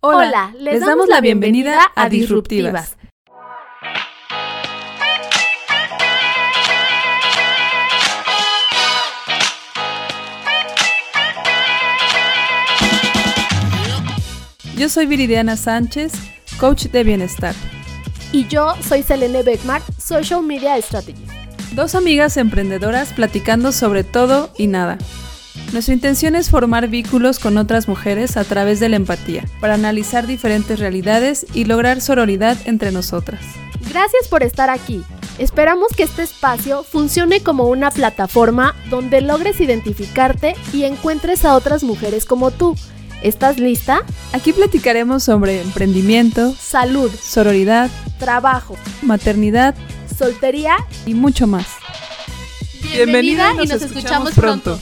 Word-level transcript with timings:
Hola, 0.00 0.54
les, 0.56 0.80
damos, 0.80 1.08
la 1.08 1.20
bienvenida 1.20 1.90
a 1.96 2.08
Disruptivas. 2.08 2.96
Yo 14.76 14.88
soy 14.88 15.06
Viridiana 15.06 15.56
Sánchez, 15.56 16.12
coach 16.60 16.84
de 16.84 17.02
bienestar. 17.02 17.56
Y 18.30 18.46
yo 18.46 18.76
soy 18.80 19.02
Selene 19.02 19.42
Beckmar, 19.42 19.82
Social 19.98 20.44
Media 20.44 20.80
Strategy. 20.80 21.24
Dos 21.72 21.96
amigas 21.96 22.36
emprendedoras 22.36 23.12
platicando 23.12 23.72
sobre 23.72 24.04
todo 24.04 24.50
y 24.56 24.68
nada. 24.68 24.96
Nuestra 25.72 25.92
intención 25.92 26.34
es 26.34 26.48
formar 26.48 26.88
vínculos 26.88 27.38
con 27.38 27.58
otras 27.58 27.88
mujeres 27.88 28.38
a 28.38 28.44
través 28.44 28.80
de 28.80 28.88
la 28.88 28.96
empatía, 28.96 29.44
para 29.60 29.74
analizar 29.74 30.26
diferentes 30.26 30.78
realidades 30.78 31.46
y 31.52 31.64
lograr 31.64 32.00
sororidad 32.00 32.56
entre 32.64 32.90
nosotras. 32.90 33.40
Gracias 33.90 34.28
por 34.28 34.42
estar 34.42 34.70
aquí. 34.70 35.04
Esperamos 35.38 35.88
que 35.94 36.04
este 36.04 36.22
espacio 36.22 36.84
funcione 36.84 37.42
como 37.42 37.68
una 37.68 37.90
plataforma 37.90 38.74
donde 38.88 39.20
logres 39.20 39.60
identificarte 39.60 40.56
y 40.72 40.84
encuentres 40.84 41.44
a 41.44 41.54
otras 41.54 41.84
mujeres 41.84 42.24
como 42.24 42.50
tú. 42.50 42.74
¿Estás 43.22 43.58
lista? 43.58 44.04
Aquí 44.32 44.52
platicaremos 44.52 45.22
sobre 45.22 45.60
emprendimiento, 45.60 46.54
salud, 46.58 47.10
sororidad, 47.10 47.90
trabajo, 48.18 48.76
maternidad, 49.02 49.74
soltería 50.16 50.76
y 51.04 51.14
mucho 51.14 51.46
más. 51.46 51.66
Bienvenida, 52.80 53.52
y 53.62 53.66
nos, 53.66 53.82
escuchamos 53.82 54.32
pronto. 54.32 54.80